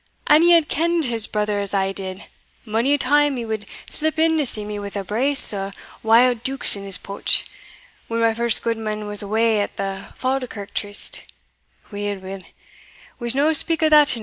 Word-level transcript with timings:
an 0.25 0.41
ye 0.41 0.49
had 0.53 0.67
kend 0.67 1.05
his 1.05 1.27
brother 1.27 1.59
as 1.59 1.75
I 1.75 1.91
did 1.91 2.25
mony 2.65 2.95
a 2.95 2.97
time 2.97 3.37
he 3.37 3.45
wad 3.45 3.67
slip 3.87 4.17
in 4.17 4.35
to 4.39 4.47
see 4.47 4.65
me 4.65 4.79
wi' 4.79 4.89
a 4.95 5.03
brace 5.03 5.53
o' 5.53 5.71
wild 6.01 6.41
deukes 6.41 6.75
in 6.75 6.83
his 6.85 6.97
pouch, 6.97 7.45
when 8.07 8.19
my 8.19 8.33
first 8.33 8.63
gudeman 8.63 9.05
was 9.05 9.21
awa 9.21 9.59
at 9.59 9.77
the 9.77 10.07
Falkirk 10.15 10.73
tryst 10.73 11.21
weel, 11.91 12.17
weel 12.17 12.41
we'se 13.19 13.35
no 13.35 13.53
speak 13.53 13.83
o' 13.83 13.89
that 13.89 14.17
e'enow." 14.17 14.19